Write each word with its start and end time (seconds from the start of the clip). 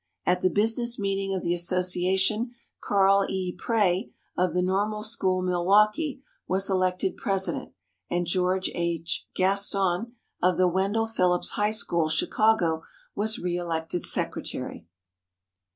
At 0.25 0.41
the 0.41 0.49
business 0.49 0.97
meeting 0.97 1.35
of 1.35 1.43
the 1.43 1.53
association, 1.53 2.55
Carl 2.83 3.23
E. 3.29 3.53
Pray, 3.55 4.11
of 4.35 4.55
the 4.55 4.63
Normal 4.63 5.03
School, 5.03 5.43
Milwaukee, 5.43 6.23
was 6.47 6.71
elected 6.71 7.17
president, 7.17 7.73
and 8.09 8.25
George 8.25 8.71
H. 8.73 9.27
Gaston, 9.35 10.13
of 10.41 10.57
the 10.57 10.67
Wendell 10.67 11.05
Phillips 11.05 11.51
High 11.51 11.69
School, 11.69 12.09
Chicago, 12.09 12.81
was 13.13 13.37
re 13.37 13.55
elected 13.55 14.03
secretary. 14.03 14.87